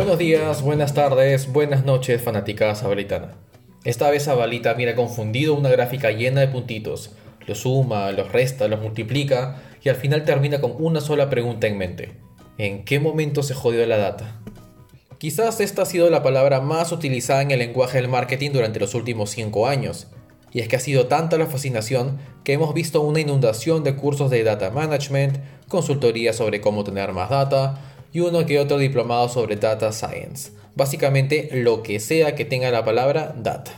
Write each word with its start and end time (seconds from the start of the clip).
Buenos 0.00 0.16
días, 0.16 0.62
buenas 0.62 0.94
tardes, 0.94 1.52
buenas 1.52 1.84
noches, 1.84 2.22
fanática 2.22 2.74
sabalitana. 2.74 3.34
Esta 3.84 4.08
vez 4.08 4.22
Sabalita 4.22 4.72
mira 4.72 4.96
confundido 4.96 5.52
una 5.52 5.68
gráfica 5.68 6.10
llena 6.10 6.40
de 6.40 6.48
puntitos, 6.48 7.10
los 7.46 7.58
suma, 7.58 8.10
los 8.12 8.32
resta, 8.32 8.66
los 8.66 8.80
multiplica 8.80 9.60
y 9.82 9.90
al 9.90 9.96
final 9.96 10.24
termina 10.24 10.62
con 10.62 10.72
una 10.78 11.02
sola 11.02 11.28
pregunta 11.28 11.66
en 11.66 11.76
mente. 11.76 12.12
¿En 12.56 12.86
qué 12.86 12.98
momento 12.98 13.42
se 13.42 13.52
jodió 13.52 13.84
la 13.84 13.98
data? 13.98 14.40
Quizás 15.18 15.60
esta 15.60 15.82
ha 15.82 15.86
sido 15.86 16.08
la 16.08 16.22
palabra 16.22 16.62
más 16.62 16.92
utilizada 16.92 17.42
en 17.42 17.50
el 17.50 17.58
lenguaje 17.58 17.98
del 17.98 18.08
marketing 18.08 18.52
durante 18.52 18.80
los 18.80 18.94
últimos 18.94 19.28
5 19.28 19.66
años. 19.66 20.06
Y 20.50 20.60
es 20.60 20.68
que 20.68 20.76
ha 20.76 20.80
sido 20.80 21.08
tanta 21.08 21.36
la 21.36 21.46
fascinación 21.46 22.18
que 22.42 22.54
hemos 22.54 22.72
visto 22.72 23.02
una 23.02 23.20
inundación 23.20 23.84
de 23.84 23.96
cursos 23.96 24.30
de 24.30 24.44
data 24.44 24.70
management, 24.70 25.36
consultoría 25.68 26.32
sobre 26.32 26.62
cómo 26.62 26.84
tener 26.84 27.12
más 27.12 27.28
data 27.28 27.89
y 28.12 28.20
uno 28.20 28.46
que 28.46 28.58
otro 28.58 28.78
diplomado 28.78 29.28
sobre 29.28 29.56
data 29.56 29.92
science. 29.92 30.52
Básicamente 30.74 31.50
lo 31.52 31.82
que 31.82 32.00
sea 32.00 32.34
que 32.34 32.44
tenga 32.44 32.70
la 32.70 32.84
palabra 32.84 33.34
data. 33.36 33.72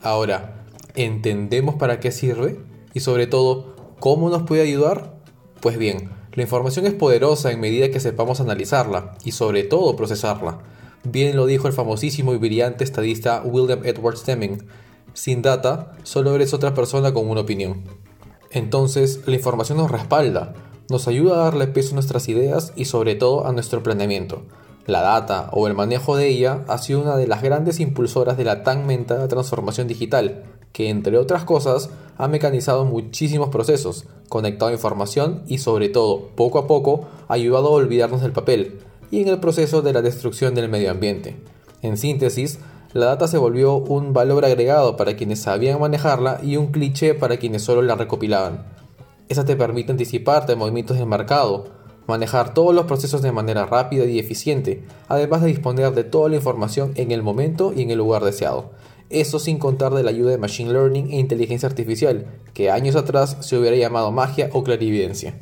Ahora, 0.00 0.64
¿entendemos 0.94 1.76
para 1.76 2.00
qué 2.00 2.10
sirve? 2.10 2.58
Y 2.94 3.00
sobre 3.00 3.26
todo, 3.26 3.76
¿cómo 4.00 4.30
nos 4.30 4.42
puede 4.42 4.62
ayudar? 4.62 5.14
Pues 5.60 5.78
bien, 5.78 6.10
la 6.34 6.42
información 6.42 6.86
es 6.86 6.94
poderosa 6.94 7.52
en 7.52 7.60
medida 7.60 7.90
que 7.90 8.00
sepamos 8.00 8.40
analizarla 8.40 9.16
y 9.24 9.32
sobre 9.32 9.62
todo 9.62 9.96
procesarla. 9.96 10.58
Bien 11.04 11.36
lo 11.36 11.46
dijo 11.46 11.66
el 11.66 11.72
famosísimo 11.72 12.32
y 12.34 12.38
brillante 12.38 12.84
estadista 12.84 13.42
William 13.44 13.84
Edward 13.84 14.18
Deming, 14.24 14.62
sin 15.14 15.42
data, 15.42 15.92
solo 16.04 16.34
eres 16.34 16.54
otra 16.54 16.74
persona 16.74 17.12
con 17.12 17.28
una 17.28 17.42
opinión. 17.42 17.84
Entonces, 18.50 19.20
la 19.26 19.34
información 19.34 19.78
nos 19.78 19.90
respalda, 19.90 20.54
nos 20.92 21.08
ayuda 21.08 21.34
a 21.34 21.44
darle 21.44 21.66
peso 21.66 21.90
a 21.90 21.94
nuestras 21.94 22.28
ideas 22.28 22.72
y 22.76 22.84
sobre 22.84 23.16
todo 23.16 23.46
a 23.46 23.52
nuestro 23.52 23.82
planeamiento. 23.82 24.42
La 24.86 25.00
data 25.00 25.48
o 25.52 25.66
el 25.66 25.74
manejo 25.74 26.16
de 26.16 26.28
ella 26.28 26.64
ha 26.68 26.78
sido 26.78 27.00
una 27.00 27.16
de 27.16 27.26
las 27.26 27.42
grandes 27.42 27.80
impulsoras 27.80 28.36
de 28.36 28.44
la 28.44 28.62
tan 28.62 28.86
mentada 28.86 29.26
transformación 29.28 29.88
digital, 29.88 30.44
que 30.72 30.88
entre 30.90 31.18
otras 31.18 31.44
cosas 31.44 31.90
ha 32.16 32.28
mecanizado 32.28 32.84
muchísimos 32.84 33.48
procesos, 33.48 34.06
conectado 34.28 34.72
información 34.72 35.42
y 35.46 35.58
sobre 35.58 35.88
todo, 35.88 36.28
poco 36.34 36.58
a 36.58 36.66
poco, 36.66 37.06
ha 37.28 37.34
ayudado 37.34 37.68
a 37.68 37.72
olvidarnos 37.72 38.22
del 38.22 38.32
papel 38.32 38.80
y 39.10 39.20
en 39.20 39.28
el 39.28 39.40
proceso 39.40 39.82
de 39.82 39.92
la 39.92 40.02
destrucción 40.02 40.54
del 40.54 40.68
medio 40.68 40.90
ambiente. 40.90 41.36
En 41.82 41.96
síntesis, 41.96 42.58
la 42.92 43.06
data 43.06 43.28
se 43.28 43.38
volvió 43.38 43.76
un 43.76 44.12
valor 44.12 44.44
agregado 44.44 44.96
para 44.96 45.16
quienes 45.16 45.40
sabían 45.40 45.80
manejarla 45.80 46.40
y 46.42 46.56
un 46.56 46.72
cliché 46.72 47.14
para 47.14 47.38
quienes 47.38 47.62
solo 47.62 47.82
la 47.82 47.94
recopilaban. 47.94 48.64
Esa 49.28 49.44
te 49.44 49.56
permite 49.56 49.92
anticiparte 49.92 50.52
a 50.52 50.56
movimientos 50.56 50.98
del 50.98 51.06
mercado, 51.06 51.64
manejar 52.06 52.54
todos 52.54 52.74
los 52.74 52.86
procesos 52.86 53.22
de 53.22 53.32
manera 53.32 53.66
rápida 53.66 54.04
y 54.04 54.18
eficiente, 54.18 54.84
además 55.08 55.42
de 55.42 55.48
disponer 55.48 55.92
de 55.92 56.04
toda 56.04 56.28
la 56.28 56.36
información 56.36 56.92
en 56.96 57.10
el 57.10 57.22
momento 57.22 57.72
y 57.74 57.82
en 57.82 57.90
el 57.90 57.98
lugar 57.98 58.24
deseado. 58.24 58.70
Eso 59.10 59.38
sin 59.38 59.58
contar 59.58 59.92
de 59.92 60.02
la 60.02 60.10
ayuda 60.10 60.30
de 60.30 60.38
Machine 60.38 60.72
Learning 60.72 61.12
e 61.12 61.18
inteligencia 61.18 61.68
artificial, 61.68 62.26
que 62.54 62.70
años 62.70 62.96
atrás 62.96 63.36
se 63.40 63.58
hubiera 63.58 63.76
llamado 63.76 64.10
magia 64.10 64.48
o 64.52 64.64
clarividencia. 64.64 65.38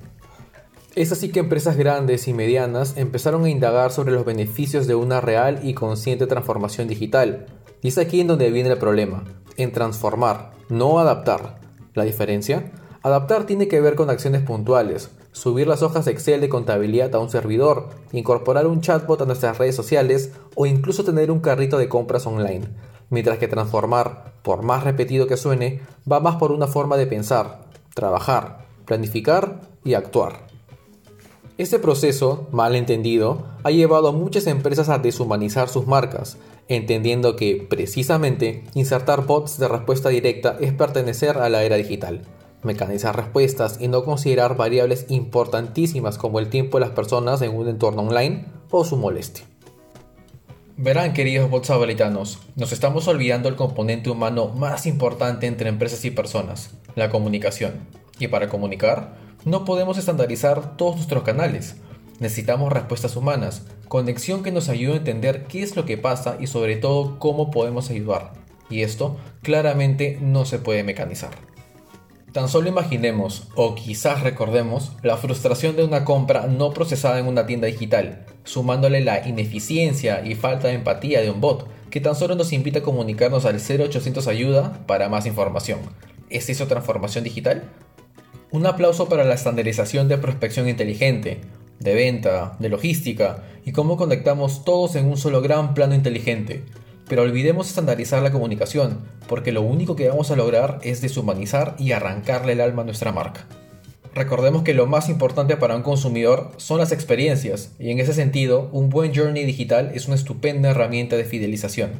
Es 0.96 1.12
así 1.12 1.30
que 1.30 1.38
empresas 1.38 1.76
grandes 1.76 2.26
y 2.26 2.34
medianas 2.34 2.96
empezaron 2.96 3.44
a 3.44 3.48
indagar 3.48 3.92
sobre 3.92 4.12
los 4.12 4.24
beneficios 4.24 4.88
de 4.88 4.96
una 4.96 5.20
real 5.20 5.60
y 5.62 5.74
consciente 5.74 6.26
transformación 6.26 6.88
digital. 6.88 7.46
Y 7.80 7.88
es 7.88 7.98
aquí 7.98 8.20
en 8.20 8.26
donde 8.26 8.50
viene 8.50 8.70
el 8.70 8.78
problema, 8.78 9.22
en 9.56 9.70
transformar, 9.70 10.50
no 10.68 10.98
adaptar. 10.98 11.60
¿La 11.94 12.04
diferencia? 12.04 12.72
Adaptar 13.02 13.46
tiene 13.46 13.66
que 13.66 13.80
ver 13.80 13.94
con 13.94 14.10
acciones 14.10 14.42
puntuales, 14.42 15.10
subir 15.32 15.66
las 15.66 15.82
hojas 15.82 16.06
Excel 16.06 16.42
de 16.42 16.50
contabilidad 16.50 17.14
a 17.14 17.18
un 17.18 17.30
servidor, 17.30 17.88
incorporar 18.12 18.66
un 18.66 18.82
chatbot 18.82 19.22
a 19.22 19.24
nuestras 19.24 19.56
redes 19.56 19.74
sociales 19.74 20.32
o 20.54 20.66
incluso 20.66 21.02
tener 21.02 21.30
un 21.30 21.40
carrito 21.40 21.78
de 21.78 21.88
compras 21.88 22.26
online. 22.26 22.68
Mientras 23.08 23.38
que 23.38 23.48
transformar, 23.48 24.34
por 24.42 24.62
más 24.62 24.84
repetido 24.84 25.26
que 25.26 25.38
suene, 25.38 25.80
va 26.10 26.20
más 26.20 26.36
por 26.36 26.52
una 26.52 26.66
forma 26.66 26.98
de 26.98 27.06
pensar, 27.06 27.62
trabajar, 27.94 28.66
planificar 28.84 29.62
y 29.82 29.94
actuar. 29.94 30.46
Este 31.56 31.78
proceso, 31.78 32.48
mal 32.52 32.74
entendido, 32.76 33.46
ha 33.64 33.70
llevado 33.70 34.08
a 34.08 34.12
muchas 34.12 34.46
empresas 34.46 34.90
a 34.90 34.98
deshumanizar 34.98 35.70
sus 35.70 35.86
marcas, 35.86 36.36
entendiendo 36.68 37.34
que, 37.36 37.66
precisamente, 37.68 38.64
insertar 38.74 39.24
bots 39.26 39.58
de 39.58 39.68
respuesta 39.68 40.10
directa 40.10 40.56
es 40.60 40.72
pertenecer 40.74 41.38
a 41.38 41.48
la 41.48 41.62
era 41.62 41.76
digital, 41.76 42.22
mecanizar 42.62 43.16
respuestas 43.16 43.78
y 43.80 43.88
no 43.88 44.04
considerar 44.04 44.56
variables 44.56 45.06
importantísimas 45.08 46.18
como 46.18 46.38
el 46.38 46.48
tiempo 46.48 46.78
de 46.78 46.86
las 46.86 46.94
personas 46.94 47.42
en 47.42 47.54
un 47.54 47.68
entorno 47.68 48.02
online 48.02 48.46
o 48.70 48.84
su 48.84 48.96
molestia. 48.96 49.44
Verán, 50.76 51.12
queridos 51.12 51.50
bots 51.50 51.70
nos 52.56 52.72
estamos 52.72 53.06
olvidando 53.06 53.50
el 53.50 53.56
componente 53.56 54.08
humano 54.08 54.48
más 54.48 54.86
importante 54.86 55.46
entre 55.46 55.68
empresas 55.68 56.04
y 56.06 56.10
personas, 56.10 56.70
la 56.94 57.10
comunicación. 57.10 57.80
Y 58.18 58.28
para 58.28 58.48
comunicar, 58.48 59.14
no 59.44 59.64
podemos 59.66 59.98
estandarizar 59.98 60.76
todos 60.76 60.96
nuestros 60.96 61.22
canales. 61.22 61.76
Necesitamos 62.18 62.72
respuestas 62.72 63.16
humanas, 63.16 63.66
conexión 63.88 64.42
que 64.42 64.52
nos 64.52 64.68
ayude 64.68 64.94
a 64.94 64.96
entender 64.96 65.44
qué 65.44 65.62
es 65.62 65.76
lo 65.76 65.84
que 65.84 65.98
pasa 65.98 66.36
y 66.40 66.46
sobre 66.46 66.76
todo 66.76 67.18
cómo 67.18 67.50
podemos 67.50 67.90
ayudar. 67.90 68.32
Y 68.70 68.82
esto 68.82 69.16
claramente 69.42 70.18
no 70.20 70.44
se 70.44 70.58
puede 70.58 70.82
mecanizar. 70.82 71.49
Tan 72.32 72.48
solo 72.48 72.68
imaginemos, 72.68 73.48
o 73.56 73.74
quizás 73.74 74.22
recordemos, 74.22 74.92
la 75.02 75.16
frustración 75.16 75.74
de 75.74 75.82
una 75.82 76.04
compra 76.04 76.46
no 76.46 76.72
procesada 76.72 77.18
en 77.18 77.26
una 77.26 77.44
tienda 77.46 77.66
digital, 77.66 78.24
sumándole 78.44 79.00
la 79.00 79.26
ineficiencia 79.26 80.24
y 80.24 80.36
falta 80.36 80.68
de 80.68 80.74
empatía 80.74 81.22
de 81.22 81.30
un 81.30 81.40
bot, 81.40 81.66
que 81.90 82.00
tan 82.00 82.14
solo 82.14 82.36
nos 82.36 82.52
invita 82.52 82.78
a 82.78 82.82
comunicarnos 82.82 83.46
al 83.46 83.56
0800 83.56 84.28
ayuda 84.28 84.84
para 84.86 85.08
más 85.08 85.26
información. 85.26 85.80
¿Es 86.28 86.48
eso 86.48 86.68
transformación 86.68 87.24
digital? 87.24 87.64
Un 88.52 88.64
aplauso 88.64 89.08
para 89.08 89.24
la 89.24 89.34
estandarización 89.34 90.06
de 90.06 90.18
prospección 90.18 90.68
inteligente, 90.68 91.40
de 91.80 91.94
venta, 91.94 92.56
de 92.60 92.68
logística 92.68 93.42
y 93.64 93.72
cómo 93.72 93.96
conectamos 93.96 94.64
todos 94.64 94.94
en 94.94 95.06
un 95.06 95.16
solo 95.16 95.42
gran 95.42 95.74
plano 95.74 95.96
inteligente. 95.96 96.62
Pero 97.10 97.22
olvidemos 97.22 97.68
estandarizar 97.68 98.22
la 98.22 98.30
comunicación, 98.30 99.00
porque 99.26 99.50
lo 99.50 99.62
único 99.62 99.96
que 99.96 100.08
vamos 100.08 100.30
a 100.30 100.36
lograr 100.36 100.78
es 100.84 101.00
deshumanizar 101.00 101.74
y 101.76 101.90
arrancarle 101.90 102.52
el 102.52 102.60
alma 102.60 102.82
a 102.82 102.84
nuestra 102.84 103.10
marca. 103.10 103.48
Recordemos 104.14 104.62
que 104.62 104.74
lo 104.74 104.86
más 104.86 105.08
importante 105.08 105.56
para 105.56 105.74
un 105.74 105.82
consumidor 105.82 106.52
son 106.56 106.78
las 106.78 106.92
experiencias, 106.92 107.72
y 107.80 107.90
en 107.90 107.98
ese 107.98 108.14
sentido, 108.14 108.68
un 108.70 108.90
buen 108.90 109.12
journey 109.12 109.44
digital 109.44 109.90
es 109.92 110.06
una 110.06 110.14
estupenda 110.14 110.70
herramienta 110.70 111.16
de 111.16 111.24
fidelización. 111.24 111.90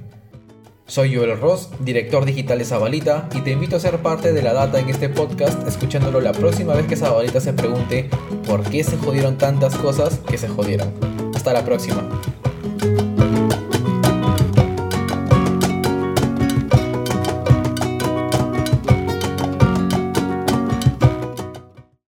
Soy 0.86 1.12
Joel 1.12 1.40
Ross, 1.40 1.70
director 1.80 2.24
digital 2.24 2.60
de 2.60 2.64
Zabalita, 2.64 3.28
y 3.34 3.40
te 3.40 3.50
invito 3.50 3.74
a 3.74 3.80
ser 3.80 3.98
parte 4.02 4.32
de 4.32 4.42
la 4.42 4.52
data 4.52 4.78
en 4.78 4.90
este 4.90 5.08
podcast, 5.08 5.66
escuchándolo 5.66 6.20
la 6.20 6.30
próxima 6.30 6.74
vez 6.74 6.86
que 6.86 6.94
Zabalita 6.94 7.40
se 7.40 7.52
pregunte 7.52 8.08
por 8.46 8.62
qué 8.62 8.84
se 8.84 8.96
jodieron 8.96 9.38
tantas 9.38 9.74
cosas 9.74 10.20
que 10.30 10.38
se 10.38 10.46
jodieron. 10.46 10.92
Hasta 11.34 11.52
la 11.52 11.64
próxima. 11.64 12.08